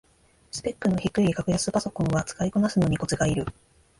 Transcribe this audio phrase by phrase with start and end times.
[0.49, 3.45] スペックの低い格安パソコンは使いこなすのにコツがいる